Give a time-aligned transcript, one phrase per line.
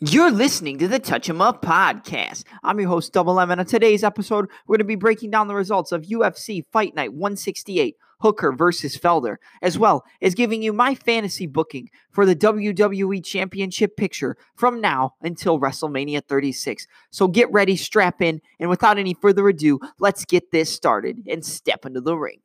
[0.00, 2.44] You're listening to the Touch 'em Up podcast.
[2.62, 5.48] I'm your host, Double M, and on today's episode, we're going to be breaking down
[5.48, 10.74] the results of UFC Fight Night 168, Hooker versus Felder, as well as giving you
[10.74, 16.86] my fantasy booking for the WWE Championship picture from now until WrestleMania 36.
[17.10, 21.42] So get ready, strap in, and without any further ado, let's get this started and
[21.42, 22.40] step into the ring.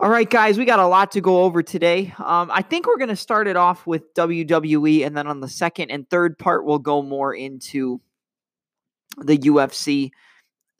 [0.00, 2.12] All right, guys, we got a lot to go over today.
[2.18, 5.48] Um, I think we're going to start it off with WWE, and then on the
[5.48, 8.00] second and third part, we'll go more into
[9.18, 10.10] the UFC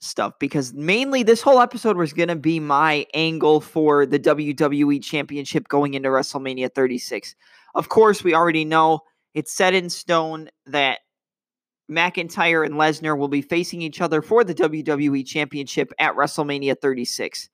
[0.00, 5.02] stuff because mainly this whole episode was going to be my angle for the WWE
[5.02, 7.36] Championship going into WrestleMania 36.
[7.76, 9.00] Of course, we already know
[9.32, 11.00] it's set in stone that
[11.88, 17.48] McIntyre and Lesnar will be facing each other for the WWE Championship at WrestleMania 36.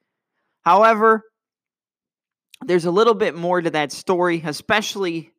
[0.62, 1.24] However,
[2.66, 5.32] there's a little bit more to that story, especially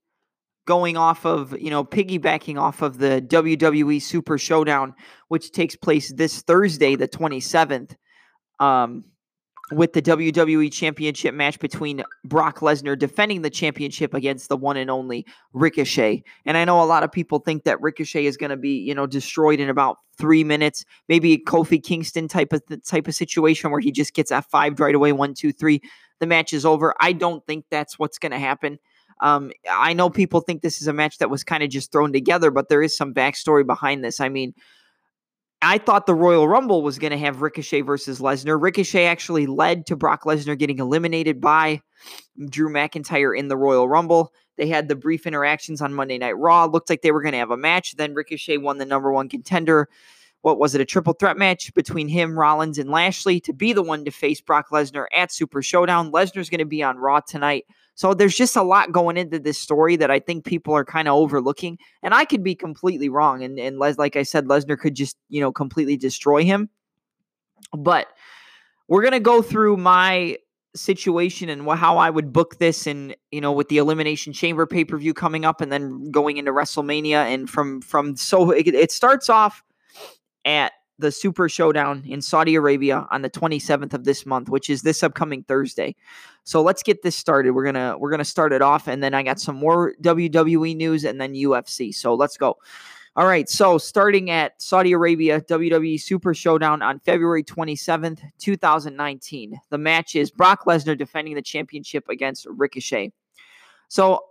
[0.66, 4.94] going off of, you know, piggybacking off of the WWE Super Showdown,
[5.27, 7.95] which takes place this Thursday, the 27th,
[8.59, 9.03] um,
[9.72, 14.92] with the WWE Championship match between Brock Lesnar defending the championship against the one and
[14.92, 16.23] only Ricochet.
[16.45, 18.94] And I know a lot of people think that Ricochet is going to be, you
[18.94, 23.80] know, destroyed in about three minutes, maybe Kofi Kingston type of type of situation where
[23.80, 25.81] he just gets F5 right away, one, two, three
[26.22, 26.95] the match is over.
[27.02, 28.80] I don't think that's what's going to happen.
[29.19, 32.14] Um, I know people think this is a match that was kind of just thrown
[32.14, 34.19] together, but there is some backstory behind this.
[34.19, 34.53] I mean,
[35.61, 38.59] I thought the Royal Rumble was going to have Ricochet versus Lesnar.
[38.59, 41.81] Ricochet actually led to Brock Lesnar getting eliminated by
[42.49, 44.33] Drew McIntyre in the Royal Rumble.
[44.58, 46.66] They had the brief interactions on Monday Night Raw.
[46.66, 47.95] Looked like they were going to have a match.
[47.95, 49.88] Then Ricochet won the number one contender
[50.42, 53.84] what was it, a triple threat match between him, Rollins, and Lashley to be the
[53.84, 56.11] one to face Brock Lesnar at Super Showdown.
[56.11, 57.66] Lesnar's going to be on Raw tonight.
[57.95, 61.08] So there's just a lot going into this story that I think people are kind
[61.08, 61.78] of overlooking.
[62.02, 63.44] And I could be completely wrong.
[63.44, 66.70] And, and Les, like I said, Lesnar could just, you know, completely destroy him.
[67.78, 68.08] But
[68.88, 70.38] we're going to go through my
[70.76, 75.14] situation and how I would book this and you know with the elimination chamber pay-per-view
[75.14, 79.64] coming up and then going into WrestleMania and from from so it, it starts off
[80.45, 84.83] at the Super Showdown in Saudi Arabia on the 27th of this month, which is
[84.83, 85.95] this upcoming Thursday.
[86.43, 87.52] So let's get this started.
[87.52, 91.03] We're gonna we're gonna start it off, and then I got some more WWE news
[91.03, 91.93] and then UFC.
[91.93, 92.57] So let's go.
[93.17, 99.59] All right, so starting at Saudi Arabia, WWE Super Showdown on February 27th, 2019.
[99.69, 103.11] The match is Brock Lesnar defending the championship against Ricochet.
[103.89, 104.21] So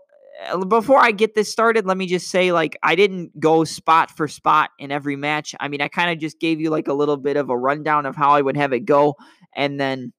[0.49, 4.11] Uh, before I get this started, let me just say, like, I didn't go spot
[4.11, 5.55] for spot in every match.
[5.61, 8.07] I mean, I kind of just gave you like a little bit of a rundown
[8.07, 9.17] of how I would have it go,
[9.55, 10.13] and then,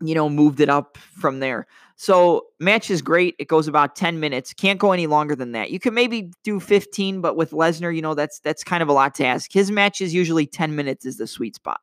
[0.00, 1.66] you know, moved it up from there.
[1.96, 3.34] So, match is great.
[3.38, 4.52] It goes about 10 minutes.
[4.54, 5.70] Can't go any longer than that.
[5.70, 8.92] You can maybe do 15, but with Lesnar, you know, that's that's kind of a
[8.92, 9.52] lot to ask.
[9.52, 11.80] His match is usually 10 minutes is the sweet spot.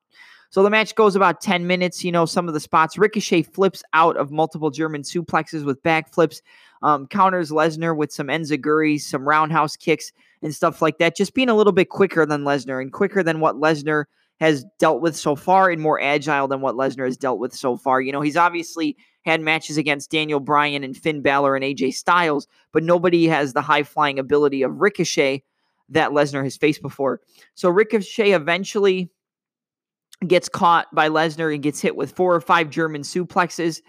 [0.56, 2.02] So the match goes about 10 minutes.
[2.02, 2.98] You know, some of the spots.
[2.98, 6.42] Ricochet flips out of multiple German suplexes with backflips,
[6.82, 11.18] um, counters Lesnar with some enziguris, some roundhouse kicks, and stuff like that.
[11.18, 14.06] Just being a little bit quicker than Lesnar and quicker than what Lesnar
[14.40, 17.76] has dealt with so far and more agile than what Lesnar has dealt with so
[17.76, 18.00] far.
[18.00, 18.96] You know, he's obviously
[19.26, 23.62] had matches against Daniel Bryan and Finn Balor and AJ Styles, but nobody has the
[23.62, 25.44] high flying ability of Ricochet
[25.90, 27.20] that Lesnar has faced before.
[27.56, 29.10] So Ricochet eventually
[30.28, 33.82] gets caught by Lesnar and gets hit with four or five German suplexes.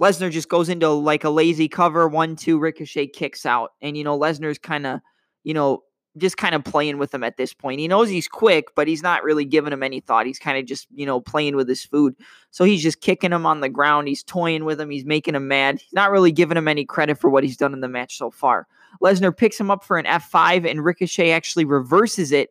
[0.00, 3.72] Lesnar just goes into like a lazy cover, one, two, Ricochet kicks out.
[3.82, 5.00] And, you know, Lesnar's kind of,
[5.44, 5.82] you know,
[6.16, 7.80] just kind of playing with him at this point.
[7.80, 10.26] He knows he's quick, but he's not really giving him any thought.
[10.26, 12.16] He's kind of just, you know, playing with his food.
[12.50, 14.08] So he's just kicking him on the ground.
[14.08, 14.90] He's toying with him.
[14.90, 15.80] He's making him mad.
[15.80, 18.30] He's not really giving him any credit for what he's done in the match so
[18.30, 18.66] far.
[19.00, 22.50] Lesnar picks him up for an F5, and Ricochet actually reverses it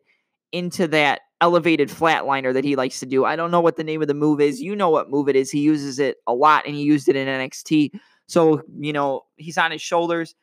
[0.52, 3.24] into that elevated flatliner that he likes to do.
[3.24, 4.60] I don't know what the name of the move is.
[4.60, 5.50] You know what move it is.
[5.50, 7.92] He uses it a lot and he used it in NXT.
[8.26, 10.34] So, you know, he's on his shoulders.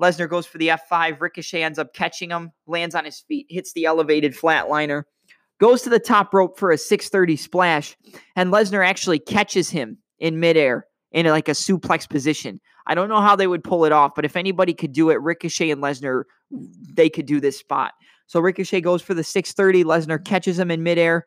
[0.00, 1.20] Lesnar goes for the F5.
[1.20, 5.04] Ricochet ends up catching him, lands on his feet, hits the elevated flatliner,
[5.60, 7.96] goes to the top rope for a 630 splash,
[8.34, 12.60] and Lesnar actually catches him in midair in like a suplex position.
[12.86, 15.20] I don't know how they would pull it off, but if anybody could do it,
[15.20, 17.92] Ricochet and Lesnar, they could do this spot.
[18.26, 19.84] So Ricochet goes for the 630.
[19.84, 20.22] Lesnar mm-hmm.
[20.24, 21.26] catches him in midair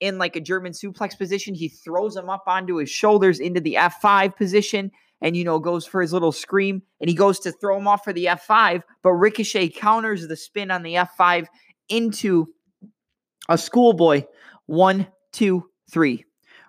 [0.00, 1.54] in like a German suplex position.
[1.54, 4.90] He throws him up onto his shoulders into the F5 position
[5.20, 8.04] and, you know, goes for his little scream and he goes to throw him off
[8.04, 8.82] for the F5.
[9.02, 11.46] But Ricochet counters the spin on the F5
[11.88, 12.46] into
[13.48, 14.24] a schoolboy.
[14.66, 16.24] One, two, three.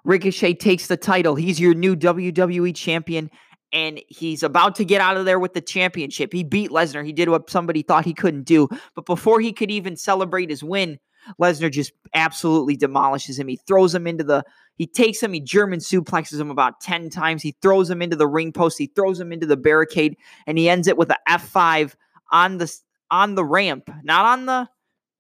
[0.06, 1.36] Ricochet takes the title.
[1.36, 3.30] He's your new WWE champion
[3.72, 6.34] and he's about to get out of there with the championship.
[6.34, 7.06] He beat Lesnar.
[7.06, 8.68] He did what somebody thought he couldn't do.
[8.96, 11.00] But before he could even celebrate his win,
[11.40, 13.48] Lesnar just absolutely demolishes him.
[13.48, 14.44] He throws him into the
[14.78, 17.44] he takes him, he German suplexes him about 10 times.
[17.44, 20.16] He throws him into the ring post, he throws him into the barricade,
[20.48, 21.96] and he ends it with a F5
[22.32, 22.74] on the
[23.12, 24.70] on the ramp, not on the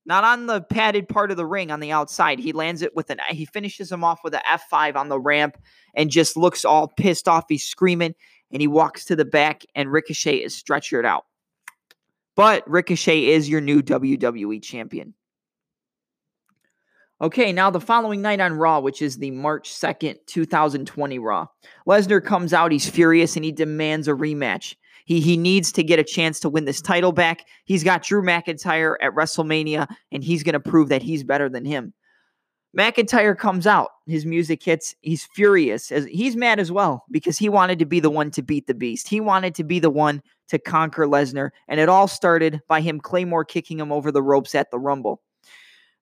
[0.05, 2.39] not on the padded part of the ring on the outside.
[2.39, 5.57] He lands it with an he finishes him off with an F5 on the ramp
[5.93, 7.45] and just looks all pissed off.
[7.49, 8.15] He's screaming
[8.51, 11.25] and he walks to the back and Ricochet is stretchered out.
[12.35, 15.13] But Ricochet is your new WWE champion.
[17.21, 21.47] Okay, now the following night on Raw, which is the March 2nd, 2020 Raw,
[21.85, 24.75] Lesnar comes out, he's furious, and he demands a rematch.
[25.03, 27.45] He, he needs to get a chance to win this title back.
[27.65, 31.65] He's got Drew McIntyre at WrestleMania, and he's going to prove that he's better than
[31.65, 31.93] him.
[32.77, 35.91] McIntyre comes out, his music hits, he's furious.
[35.91, 38.75] As he's mad as well because he wanted to be the one to beat the
[38.75, 39.07] beast.
[39.07, 42.99] He wanted to be the one to conquer Lesnar, and it all started by him
[42.99, 45.21] Claymore kicking him over the ropes at the Rumble.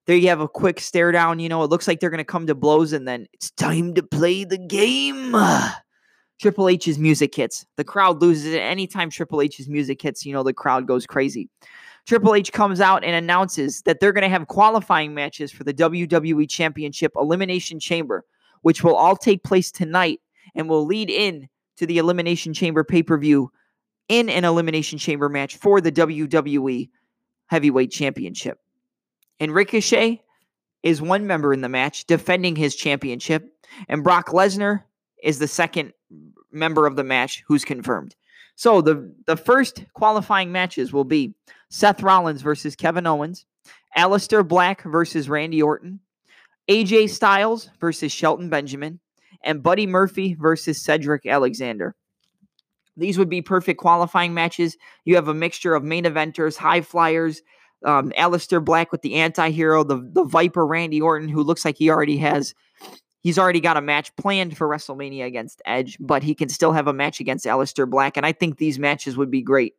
[0.07, 1.39] There you have a quick stare down.
[1.39, 3.93] You know, it looks like they're going to come to blows, and then it's time
[3.95, 5.35] to play the game.
[6.39, 7.65] Triple H's music hits.
[7.77, 8.59] The crowd loses it.
[8.59, 11.49] Anytime Triple H's music hits, you know, the crowd goes crazy.
[12.07, 15.73] Triple H comes out and announces that they're going to have qualifying matches for the
[15.73, 18.23] WWE Championship Elimination Chamber,
[18.61, 20.21] which will all take place tonight
[20.55, 23.51] and will lead in to the Elimination Chamber pay per view
[24.07, 26.89] in an Elimination Chamber match for the WWE
[27.47, 28.59] Heavyweight Championship.
[29.41, 30.23] And Ricochet
[30.83, 33.53] is one member in the match defending his championship,
[33.89, 34.83] and Brock Lesnar
[35.21, 35.91] is the second
[36.53, 38.15] member of the match who's confirmed.
[38.57, 41.35] So the the first qualifying matches will be
[41.69, 43.45] Seth Rollins versus Kevin Owens,
[43.95, 45.99] Aleister Black versus Randy Orton,
[46.67, 48.99] AJ Styles versus Shelton Benjamin,
[49.43, 51.95] and Buddy Murphy versus Cedric Alexander.
[52.97, 54.75] These would be perfect qualifying matches.
[55.05, 57.43] You have a mixture of main eventers, high flyers,
[57.85, 61.91] um, Aleister Black with the anti-hero, the the Viper Randy Orton, who looks like he
[61.91, 62.55] already has
[63.27, 66.87] he's already got a match planned for WrestleMania against Edge, but he can still have
[66.87, 69.75] a match against Aleister Black, and I think these matches would be great.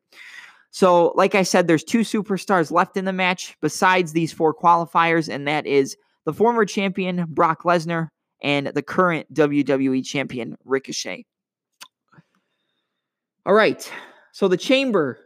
[0.70, 5.32] So, like I said, there's two superstars left in the match besides these four qualifiers,
[5.32, 5.96] and that is
[6.26, 8.10] the former champion Brock Lesnar
[8.42, 11.24] and the current WWE champion Ricochet.
[13.46, 13.90] All right,
[14.32, 15.18] so the chamber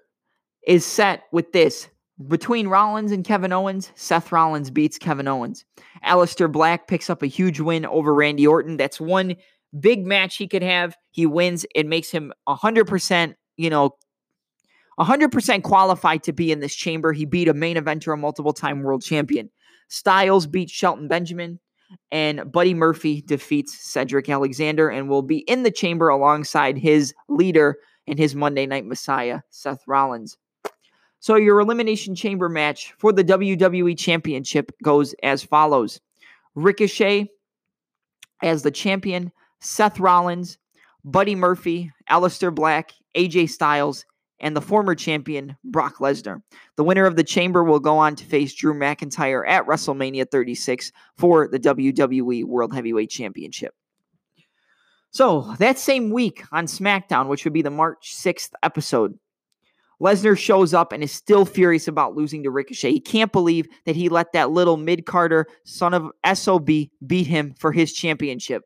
[0.64, 1.88] is set with this
[2.28, 5.64] between Rollins and Kevin Owens, Seth Rollins beats Kevin Owens.
[6.04, 8.76] Aleister Black picks up a huge win over Randy Orton.
[8.76, 9.36] That's one
[9.78, 10.96] big match he could have.
[11.10, 11.64] He wins.
[11.74, 13.96] It makes him 100%, you know,
[14.98, 17.12] 100% qualified to be in this chamber.
[17.12, 19.50] He beat a main eventer, a multiple time world champion.
[19.88, 21.60] Styles beats Shelton Benjamin,
[22.10, 27.76] and Buddy Murphy defeats Cedric Alexander and will be in the chamber alongside his leader
[28.06, 30.36] and his Monday Night Messiah, Seth Rollins.
[31.22, 36.00] So your elimination chamber match for the WWE Championship goes as follows:
[36.56, 37.28] Ricochet
[38.42, 39.30] as the champion,
[39.60, 40.58] Seth Rollins,
[41.04, 44.04] Buddy Murphy, Aleister Black, AJ Styles,
[44.40, 46.42] and the former champion Brock Lesnar.
[46.76, 50.90] The winner of the chamber will go on to face Drew McIntyre at WrestleMania 36
[51.19, 53.76] for the WWE World Heavyweight Championship.
[55.12, 59.16] So that same week on SmackDown, which would be the March 6th episode,
[60.02, 62.90] Lesnar shows up and is still furious about losing to Ricochet.
[62.90, 66.69] He can't believe that he let that little mid Carter son of SOB
[67.06, 68.65] beat him for his championship.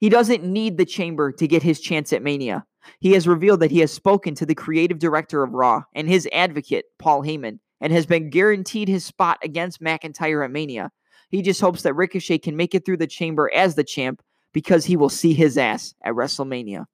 [0.00, 2.66] He doesn't need the chamber to get his chance at Mania.
[2.98, 6.28] He has revealed that he has spoken to the creative director of Raw and his
[6.30, 10.90] advocate, Paul Heyman, and has been guaranteed his spot against McIntyre at Mania.
[11.30, 14.84] He just hopes that Ricochet can make it through the chamber as the champ because
[14.84, 16.84] he will see his ass at WrestleMania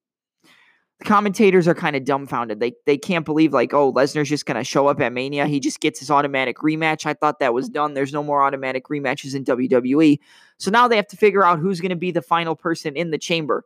[0.98, 2.60] the commentators are kind of dumbfounded.
[2.60, 5.46] They they can't believe like, oh, Lesnar's just gonna show up at Mania.
[5.46, 7.04] He just gets his automatic rematch.
[7.04, 7.94] I thought that was done.
[7.94, 10.18] There's no more automatic rematches in WWE.
[10.58, 13.18] So now they have to figure out who's gonna be the final person in the
[13.18, 13.64] chamber.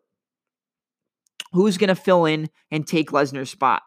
[1.52, 3.82] Who's gonna fill in and take Lesnar's spot?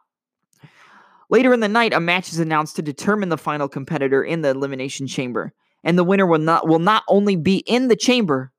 [1.29, 4.49] Later in the night, a match is announced to determine the final competitor in the
[4.49, 5.53] elimination chamber.
[5.83, 8.53] And the winner will not will not only be in the chamber,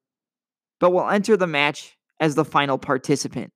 [0.79, 3.51] but will enter the match as the final participant.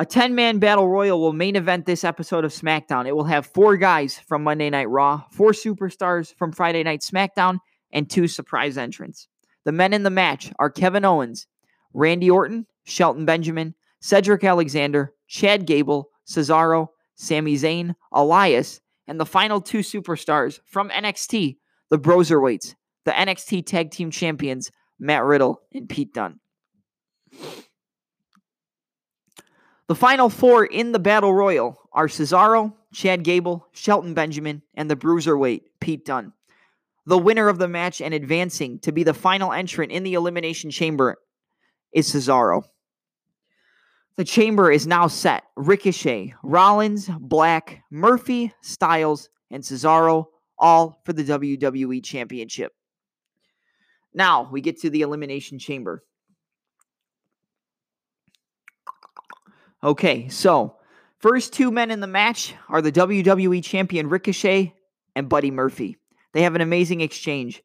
[0.00, 3.08] A 10 man battle royal will main event this episode of SmackDown.
[3.08, 7.58] It will have four guys from Monday Night Raw, four superstars from Friday Night SmackDown,
[7.92, 9.26] and two surprise entrants.
[9.64, 11.48] The men in the match are Kevin Owens,
[11.94, 19.60] Randy Orton, Shelton Benjamin, Cedric Alexander, Chad Gable, Cesaro, Sami Zayn, Elias, and the final
[19.60, 21.56] two superstars from NXT,
[21.90, 24.70] the Broserweights, the NXT Tag Team Champions,
[25.00, 26.38] Matt Riddle and Pete Dunne.
[29.88, 34.96] The final four in the Battle Royal are Cesaro, Chad Gable, Shelton Benjamin, and the
[34.96, 36.34] Bruiserweight, Pete Dunne.
[37.06, 40.70] The winner of the match and advancing to be the final entrant in the Elimination
[40.70, 41.16] Chamber
[41.90, 42.64] is Cesaro.
[44.16, 45.44] The chamber is now set.
[45.56, 50.26] Ricochet, Rollins, Black, Murphy, Styles, and Cesaro,
[50.58, 52.72] all for the WWE Championship.
[54.12, 56.04] Now we get to the Elimination Chamber.
[59.82, 60.76] Okay, so
[61.18, 64.74] first two men in the match are the WWE Champion Ricochet
[65.14, 65.96] and Buddy Murphy.
[66.32, 67.62] They have an amazing exchange.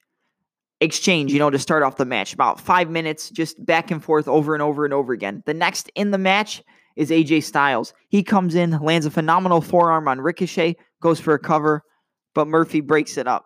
[0.80, 2.34] Exchange, you know, to start off the match.
[2.34, 5.42] About five minutes, just back and forth over and over and over again.
[5.46, 6.62] The next in the match
[6.96, 7.94] is AJ Styles.
[8.10, 11.84] He comes in, lands a phenomenal forearm on Ricochet, goes for a cover,
[12.36, 13.46] but Murphy breaks it up.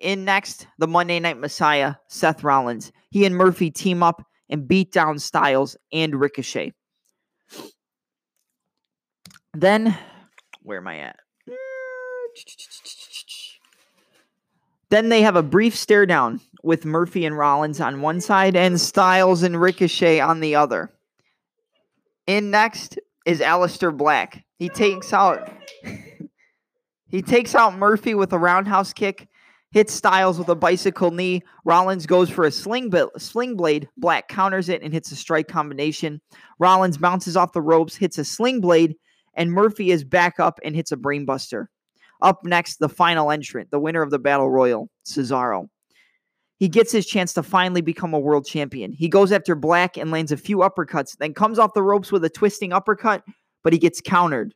[0.00, 2.92] In next, the Monday Night Messiah, Seth Rollins.
[3.10, 6.72] He and Murphy team up and beat down Styles and Ricochet.
[9.60, 9.98] Then,
[10.62, 11.16] where am I at?
[14.90, 18.80] Then they have a brief stare down with Murphy and Rollins on one side and
[18.80, 20.90] Styles and Ricochet on the other.
[22.26, 24.46] In next is Aleister Black.
[24.58, 25.52] He takes out
[27.08, 29.28] he takes out Murphy with a roundhouse kick,
[29.72, 31.42] hits Styles with a bicycle knee.
[31.66, 33.90] Rollins goes for a sling, sling blade.
[33.98, 36.22] Black counters it and hits a strike combination.
[36.58, 38.94] Rollins bounces off the ropes, hits a sling blade,
[39.38, 41.68] and Murphy is back up and hits a brainbuster.
[42.20, 45.68] Up next, the final entrant, the winner of the Battle Royal, Cesaro.
[46.58, 48.92] He gets his chance to finally become a world champion.
[48.92, 52.24] He goes after Black and lands a few uppercuts, then comes off the ropes with
[52.24, 53.22] a twisting uppercut,
[53.62, 54.52] but he gets countered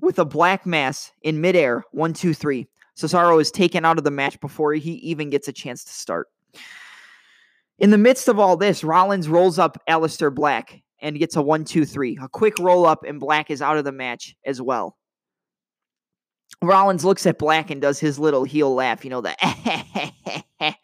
[0.00, 1.82] with a black mass in midair.
[1.90, 2.68] One, two, three.
[2.96, 6.28] Cesaro is taken out of the match before he even gets a chance to start.
[7.80, 11.64] In the midst of all this, Rollins rolls up Aleister Black and gets a one,
[11.64, 12.18] two, three.
[12.20, 14.96] A quick roll up, and Black is out of the match as well.
[16.62, 19.34] Rollins looks at Black and does his little heel laugh, you know, the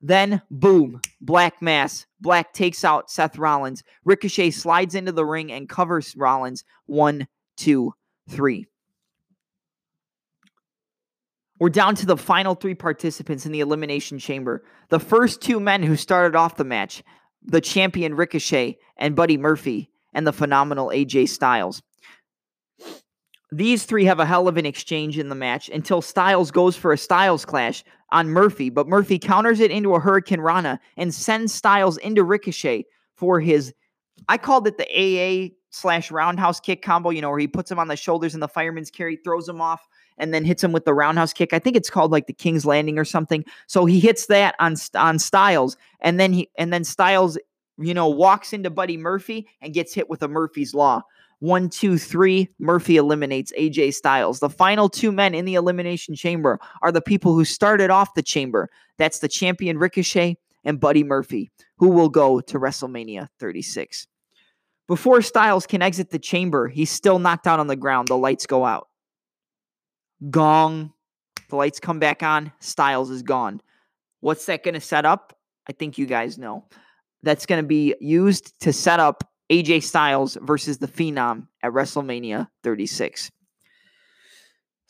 [0.00, 2.06] then boom, Black mass.
[2.20, 3.82] Black takes out Seth Rollins.
[4.04, 6.64] Ricochet slides into the ring and covers Rollins.
[6.86, 7.94] One, two,
[8.28, 8.66] three.
[11.58, 14.64] We're down to the final three participants in the Elimination Chamber.
[14.88, 17.02] The first two men who started off the match
[17.42, 21.82] the champion Ricochet and Buddy Murphy, and the phenomenal AJ Styles.
[23.52, 26.92] These three have a hell of an exchange in the match until Styles goes for
[26.92, 27.82] a Styles clash
[28.12, 33.40] on Murphy, but Murphy counters it into a hurricanrana and sends Styles into Ricochet for
[33.40, 33.74] his.
[34.28, 37.78] I called it the AA slash roundhouse kick combo, you know, where he puts him
[37.78, 40.84] on the shoulders and the fireman's carry, throws him off, and then hits him with
[40.84, 41.52] the roundhouse kick.
[41.52, 43.44] I think it's called like the King's Landing or something.
[43.66, 47.38] So he hits that on on Styles, and then he and then Styles,
[47.78, 51.02] you know, walks into Buddy Murphy and gets hit with a Murphy's Law.
[51.38, 52.50] One, two, three.
[52.58, 54.40] Murphy eliminates AJ Styles.
[54.40, 58.22] The final two men in the Elimination Chamber are the people who started off the
[58.22, 58.68] chamber.
[58.98, 64.06] That's the champion Ricochet and Buddy Murphy, who will go to WrestleMania 36.
[64.90, 68.08] Before Styles can exit the chamber, he's still knocked out on the ground.
[68.08, 68.88] The lights go out.
[70.30, 70.92] Gong.
[71.48, 72.50] The lights come back on.
[72.58, 73.62] Styles is gone.
[74.18, 75.38] What's that going to set up?
[75.68, 76.64] I think you guys know.
[77.22, 82.48] That's going to be used to set up AJ Styles versus the Phenom at WrestleMania
[82.64, 83.30] 36.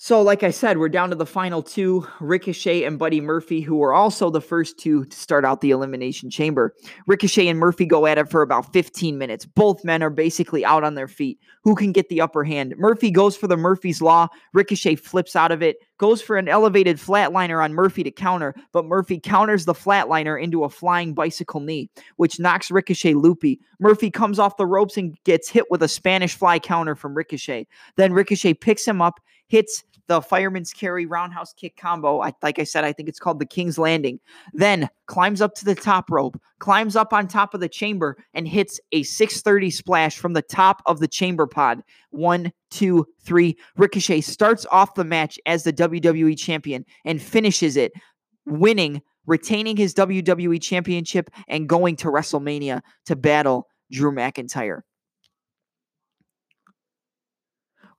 [0.02, 3.76] So, like I said, we're down to the final two Ricochet and Buddy Murphy, who
[3.76, 6.75] were also the first two to start out the Elimination Chamber.
[7.07, 9.45] Ricochet and Murphy go at it for about 15 minutes.
[9.45, 11.38] Both men are basically out on their feet.
[11.64, 12.73] Who can get the upper hand?
[12.78, 14.28] Murphy goes for the Murphy's Law.
[14.54, 18.87] Ricochet flips out of it, goes for an elevated flatliner on Murphy to counter, but
[18.87, 23.61] Murphy counters the flatliner into a flying bicycle knee, which knocks Ricochet loopy.
[23.78, 27.66] Murphy comes off the ropes and gets hit with a Spanish fly counter from Ricochet.
[27.97, 32.21] Then Ricochet picks him up, hits the fireman's carry roundhouse kick combo.
[32.21, 34.19] I, like I said, I think it's called the King's Landing.
[34.52, 38.49] Then climbs up to the top rope, climbs up on top of the chamber, and
[38.49, 41.83] hits a 630 splash from the top of the chamber pod.
[42.11, 43.57] One, two, three.
[43.76, 47.92] Ricochet starts off the match as the WWE champion and finishes it,
[48.47, 54.80] winning, retaining his WWE championship, and going to WrestleMania to battle Drew McIntyre.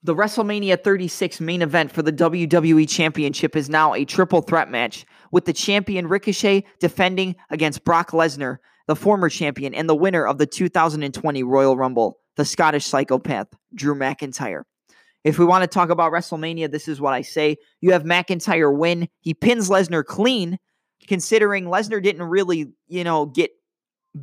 [0.04, 5.06] The WrestleMania 36 main event for the WWE Championship is now a triple threat match,
[5.32, 10.40] with the champion Ricochet defending against Brock Lesnar, the former champion and the winner of
[10.40, 14.64] the 2020 Royal Rumble, the Scottish psychopath, Drew McIntyre.
[15.24, 17.58] If we want to talk about WrestleMania, this is what I say.
[17.80, 19.08] You have McIntyre win.
[19.20, 20.58] He pins Lesnar clean,
[21.08, 23.52] considering Lesnar didn't really, you know, get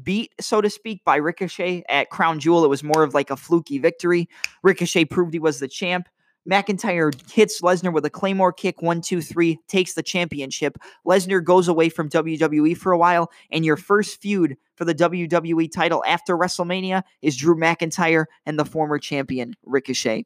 [0.03, 2.65] beat, so to speak, by Ricochet at Crown Jewel.
[2.65, 4.29] It was more of like a fluky victory.
[4.63, 6.09] Ricochet proved he was the champ.
[6.49, 10.79] McIntyre hits Lesnar with a Claymore kick, one, two, three, takes the championship.
[11.07, 15.71] Lesnar goes away from WWE for a while, and your first feud for the WWE
[15.71, 20.25] title after WrestleMania is Drew McIntyre and the former champion, Ricochet.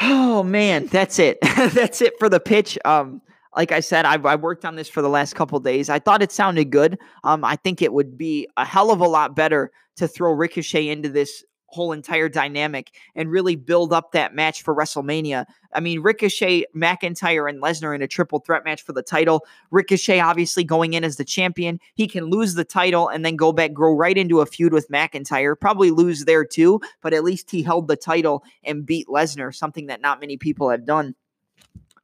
[0.00, 1.38] Oh man, that's it.
[1.42, 2.78] that's it for the pitch.
[2.84, 3.22] Um,
[3.56, 5.88] like I said, I've, I worked on this for the last couple days.
[5.88, 6.98] I thought it sounded good.
[7.24, 10.88] Um, I think it would be a hell of a lot better to throw Ricochet
[10.88, 15.46] into this whole entire dynamic and really build up that match for WrestleMania.
[15.74, 19.44] I mean, Ricochet, McIntyre, and Lesnar in a triple threat match for the title.
[19.70, 21.80] Ricochet obviously going in as the champion.
[21.94, 24.88] He can lose the title and then go back, grow right into a feud with
[24.90, 25.58] McIntyre.
[25.58, 29.86] Probably lose there too, but at least he held the title and beat Lesnar, something
[29.86, 31.14] that not many people have done.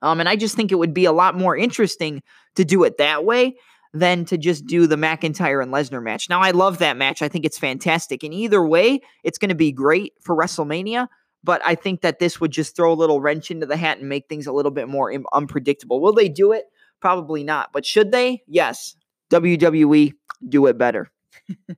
[0.03, 2.23] Um, and I just think it would be a lot more interesting
[2.57, 3.57] to do it that way
[3.95, 6.29] than to just do the McIntyre and Lesnar match.
[6.29, 7.23] Now, I love that match.
[7.23, 8.23] I think it's fantastic.
[8.23, 11.09] And either way, it's going to be great for WrestleMania.
[11.45, 14.09] But I think that this would just throw a little wrench into the hat and
[14.09, 16.01] make things a little bit more unpredictable.
[16.01, 16.65] Will they do it?
[17.01, 17.71] Probably not.
[17.73, 18.43] But should they?
[18.47, 18.97] Yes.
[19.31, 20.13] WWE,
[20.49, 21.11] do it better.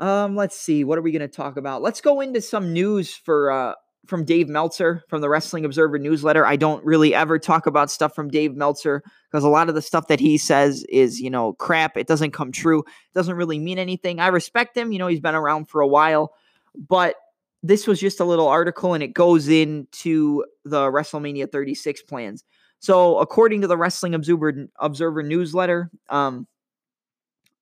[0.00, 0.84] um, let's see.
[0.84, 1.82] What are we going to talk about?
[1.82, 3.74] Let's go into some news for uh,
[4.06, 6.44] from Dave Meltzer from the Wrestling Observer newsletter.
[6.44, 9.82] I don't really ever talk about stuff from Dave Meltzer because a lot of the
[9.82, 11.96] stuff that he says is, you know, crap.
[11.96, 12.80] It doesn't come true.
[12.80, 14.18] It doesn't really mean anything.
[14.18, 14.92] I respect him.
[14.92, 16.34] You know, he's been around for a while,
[16.74, 17.14] but
[17.62, 22.44] this was just a little article and it goes into the WrestleMania 36 plans.
[22.80, 26.48] So, according to the Wrestling Observer, Observer newsletter, um,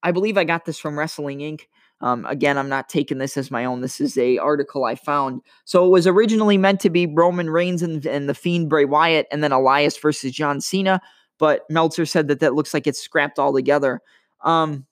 [0.02, 1.62] I believe I got this from Wrestling Inc.
[2.02, 3.82] Um, again, I'm not taking this as my own.
[3.82, 5.42] This is a article I found.
[5.64, 9.26] So it was originally meant to be Roman Reigns and, and the Fiend Bray Wyatt,
[9.30, 11.00] and then Elias versus John Cena.
[11.38, 14.00] But Meltzer said that that looks like it's scrapped altogether.
[14.42, 14.86] Um,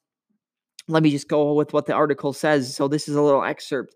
[0.86, 2.74] let me just go with what the article says.
[2.74, 3.94] So this is a little excerpt.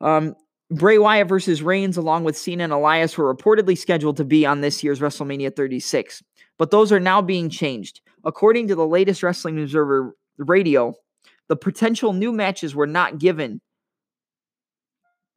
[0.00, 0.34] Um,
[0.70, 4.60] Bray Wyatt versus Reigns, along with Cena and Elias, were reportedly scheduled to be on
[4.60, 6.22] this year's WrestleMania 36,
[6.58, 8.00] but those are now being changed.
[8.24, 10.94] According to the latest Wrestling Observer radio,
[11.48, 13.60] the potential new matches were not given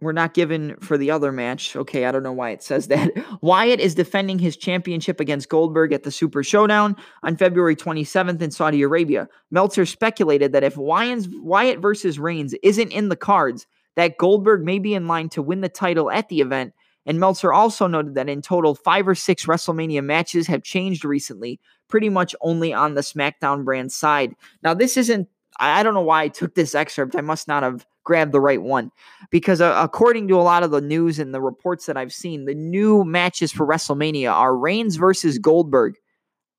[0.01, 1.75] were not given for the other match.
[1.75, 3.11] Okay, I don't know why it says that.
[3.41, 8.51] Wyatt is defending his championship against Goldberg at the Super Showdown on February 27th in
[8.51, 9.29] Saudi Arabia.
[9.51, 14.95] Meltzer speculated that if Wyatt versus Reigns isn't in the cards, that Goldberg may be
[14.95, 16.73] in line to win the title at the event.
[17.05, 21.59] And Meltzer also noted that in total, five or six WrestleMania matches have changed recently,
[21.87, 24.33] pretty much only on the SmackDown brand side.
[24.63, 25.27] Now, this isn't
[25.59, 27.15] I don't know why I took this excerpt.
[27.15, 28.91] I must not have grabbed the right one
[29.29, 32.45] because uh, according to a lot of the news and the reports that I've seen,
[32.45, 35.95] the new matches for WrestleMania are Reigns versus Goldberg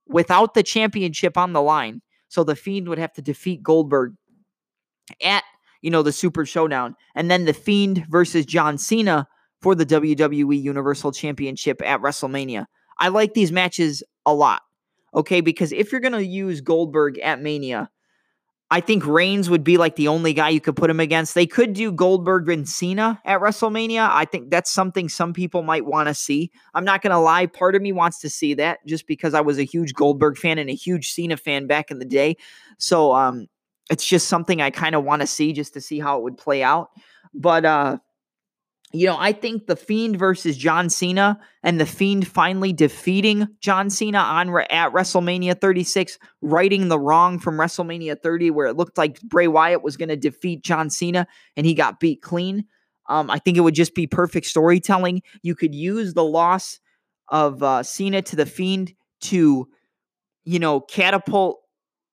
[0.07, 2.01] without the championship on the line.
[2.29, 4.15] So the Fiend would have to defeat Goldberg
[5.23, 5.45] at,
[5.81, 9.27] you know, the Super Showdown and then the Fiend versus John Cena
[9.61, 12.67] for the WWE Universal Championship at WrestleMania.
[12.99, 14.63] I like these matches a lot.
[15.15, 17.91] Okay, because if you're going to use Goldberg at Mania,
[18.73, 21.35] I think Reigns would be like the only guy you could put him against.
[21.35, 24.09] They could do Goldberg and Cena at WrestleMania.
[24.11, 26.51] I think that's something some people might want to see.
[26.73, 27.45] I'm not going to lie.
[27.45, 30.57] Part of me wants to see that just because I was a huge Goldberg fan
[30.57, 32.39] and a huge Cena fan back in the day.
[32.79, 33.47] So um,
[33.91, 36.39] it's just something I kind of want to see just to see how it would
[36.39, 36.93] play out.
[37.35, 37.99] But uh,
[38.93, 43.89] you know, I think the Fiend versus John Cena and the Fiend finally defeating John
[43.89, 49.21] Cena on at WrestleMania 36, righting the wrong from WrestleMania 30, where it looked like
[49.23, 51.27] Bray Wyatt was going to defeat John Cena
[51.57, 52.67] and he got beat clean.
[53.09, 55.23] Um, I think it would just be perfect storytelling.
[55.43, 56.79] You could use the loss
[57.29, 59.69] of uh, Cena to the Fiend to,
[60.45, 61.63] you know, catapult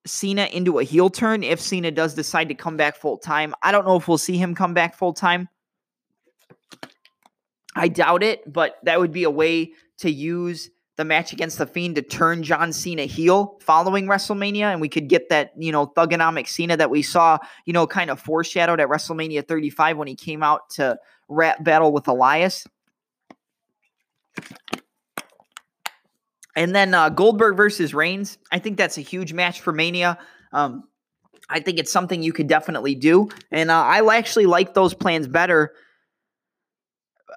[0.06, 3.54] Cena into a heel turn if Cena does decide to come back full time.
[3.62, 5.50] I don't know if we'll see him come back full time.
[7.80, 11.66] I doubt it, but that would be a way to use the match against the
[11.66, 15.88] Fiend to turn John Cena heel following WrestleMania, and we could get that you know
[15.88, 20.16] thuganomic Cena that we saw you know kind of foreshadowed at WrestleMania 35 when he
[20.16, 22.68] came out to rap battle with Elias.
[26.58, 28.38] And then uh, Goldberg versus Reigns.
[28.52, 30.18] I think that's a huge match for Mania.
[30.52, 30.84] Um,
[31.50, 35.30] I think it's something you could definitely do, and uh, I actually like those plans
[35.30, 35.74] better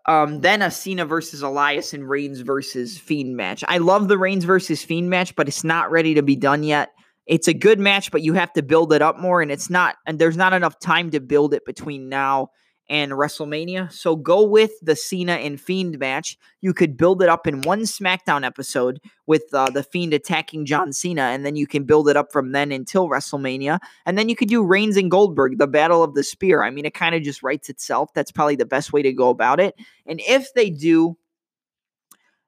[0.06, 3.62] um, then a Cena versus Elias and Reigns versus Fiend match.
[3.68, 6.90] I love the Reigns versus Fiend match, but it's not ready to be done yet.
[7.26, 9.94] It's a good match, but you have to build it up more, and it's not,
[10.06, 12.48] and there's not enough time to build it between now
[12.92, 13.90] and WrestleMania.
[13.90, 16.38] So go with the Cena and Fiend match.
[16.60, 20.92] You could build it up in one SmackDown episode with uh, the Fiend attacking John
[20.92, 23.78] Cena, and then you can build it up from then until WrestleMania.
[24.04, 26.62] And then you could do Reigns and Goldberg, the Battle of the Spear.
[26.62, 28.12] I mean, it kind of just writes itself.
[28.12, 29.74] That's probably the best way to go about it.
[30.04, 31.16] And if they do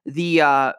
[0.05, 0.73] the uh,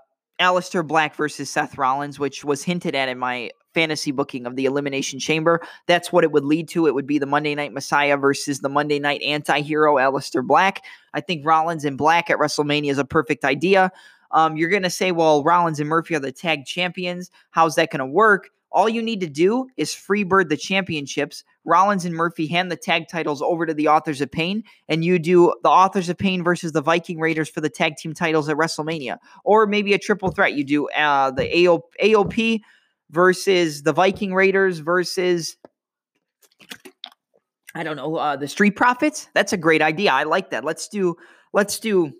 [0.85, 5.21] Black versus Seth Rollins, which was hinted at in my fantasy booking of the Elimination
[5.21, 5.61] Chamber.
[5.87, 6.87] That's what it would lead to.
[6.87, 10.83] It would be the Monday Night Messiah versus the Monday Night anti hero, Aleister Black.
[11.13, 13.93] I think Rollins and Black at WrestleMania is a perfect idea.
[14.31, 17.31] Um, you're going to say, well, Rollins and Murphy are the tag champions.
[17.51, 18.49] How's that going to work?
[18.73, 21.45] All you need to do is freebird the championships.
[21.65, 25.19] Rollins and Murphy hand the tag titles over to the Authors of Pain, and you
[25.19, 28.57] do the Authors of Pain versus the Viking Raiders for the tag team titles at
[28.57, 29.19] WrestleMania.
[29.45, 30.55] Or maybe a triple threat.
[30.55, 31.45] You do uh, the
[32.03, 32.61] AOP
[33.11, 35.57] versus the Viking Raiders versus
[37.75, 39.29] I don't know uh, the Street Profits.
[39.35, 40.11] That's a great idea.
[40.11, 40.65] I like that.
[40.65, 41.17] Let's do
[41.53, 42.13] let's do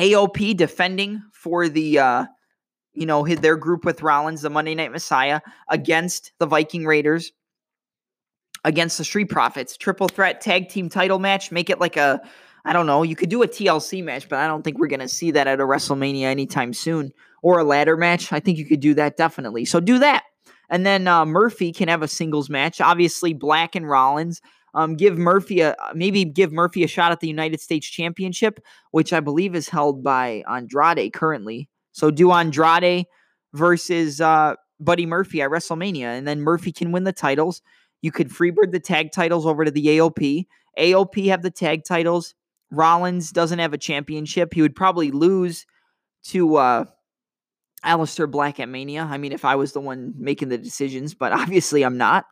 [0.00, 2.24] AOP defending for the uh,
[2.92, 7.32] you know their group with Rollins, the Monday Night Messiah, against the Viking Raiders,
[8.64, 9.76] against the Street Profits.
[9.76, 11.50] Triple threat tag team title match.
[11.50, 12.20] Make it like a
[12.64, 13.02] I don't know.
[13.02, 15.60] You could do a TLC match, but I don't think we're gonna see that at
[15.60, 17.12] a WrestleMania anytime soon
[17.44, 18.32] or a ladder match.
[18.32, 19.66] I think you could do that definitely.
[19.66, 20.24] So do that.
[20.70, 22.80] And then uh, Murphy can have a singles match.
[22.80, 24.40] Obviously, Black and Rollins.
[24.72, 28.58] Um, give Murphy a maybe give Murphy a shot at the United States Championship,
[28.90, 31.68] which I believe is held by Andrade currently.
[31.92, 33.04] So do Andrade
[33.52, 37.62] versus uh, Buddy Murphy at WrestleMania, and then Murphy can win the titles.
[38.02, 40.46] You could freebird the tag titles over to the AOP.
[40.78, 42.34] AOP have the tag titles.
[42.72, 44.54] Rollins doesn't have a championship.
[44.54, 45.66] He would probably lose
[46.24, 46.84] to uh,
[47.84, 49.06] Aleister Black at Mania.
[49.08, 52.26] I mean, if I was the one making the decisions, but obviously I'm not.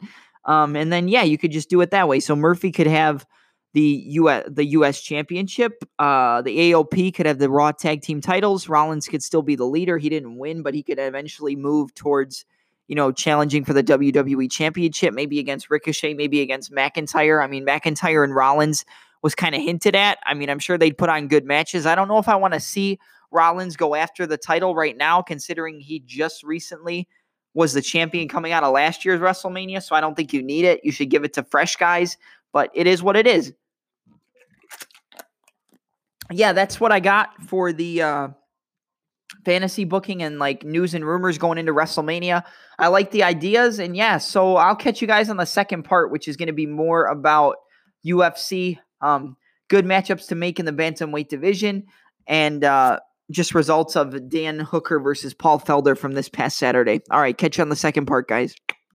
[0.45, 2.21] Um, and then yeah, you could just do it that way.
[2.21, 3.27] So Murphy could have
[3.75, 5.85] the US the US championship.
[5.99, 8.69] Uh, the AOP could have the Raw tag team titles.
[8.69, 9.99] Rollins could still be the leader.
[9.99, 12.45] He didn't win, but he could eventually move towards
[12.89, 17.43] you know challenging for the WWE championship, maybe against Ricochet, maybe against McIntyre.
[17.43, 18.85] I mean, McIntyre and Rollins
[19.23, 20.19] was kind of hinted at.
[20.27, 21.87] I mean, I'm sure they'd put on good matches.
[21.87, 22.99] I don't know if I want to see
[23.33, 27.09] Rollins go after the title right now, considering he just recently
[27.55, 29.83] was the champion coming out of last year's WrestleMania.
[29.83, 30.81] So I don't think you need it.
[30.85, 32.17] You should give it to fresh guys,
[32.53, 33.53] but it is what it is.
[36.31, 38.29] Yeah, that's what I got for the uh,
[39.45, 42.45] fantasy booking and like news and rumors going into WrestleMania.
[42.79, 46.11] I like the ideas, and yeah, so I'll catch you guys on the second part,
[46.11, 47.57] which is going to be more about
[48.07, 48.79] UFC.
[49.01, 49.37] Um,
[49.69, 51.85] good matchups to make in the bantamweight division,
[52.27, 53.01] and uh,
[53.33, 57.01] just results of Dan Hooker versus Paul Felder from this past Saturday.
[57.11, 58.55] All right, catch you on the second part, guys.